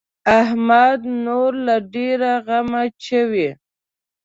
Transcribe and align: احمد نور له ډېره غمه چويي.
احمد 0.41 0.99
نور 1.25 1.51
له 1.65 1.75
ډېره 1.93 2.31
غمه 2.45 2.83
چويي. 3.03 3.49